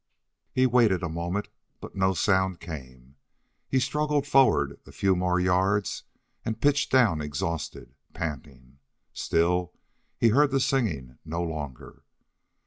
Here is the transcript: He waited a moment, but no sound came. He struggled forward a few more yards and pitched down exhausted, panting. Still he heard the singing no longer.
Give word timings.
He 0.51 0.65
waited 0.65 1.03
a 1.03 1.09
moment, 1.09 1.49
but 1.79 1.93
no 1.93 2.15
sound 2.15 2.59
came. 2.59 3.17
He 3.69 3.79
struggled 3.79 4.25
forward 4.25 4.79
a 4.87 4.91
few 4.91 5.15
more 5.15 5.39
yards 5.39 6.05
and 6.43 6.59
pitched 6.59 6.91
down 6.91 7.21
exhausted, 7.21 7.93
panting. 8.11 8.79
Still 9.13 9.73
he 10.17 10.29
heard 10.29 10.49
the 10.49 10.59
singing 10.59 11.19
no 11.23 11.43
longer. 11.43 12.01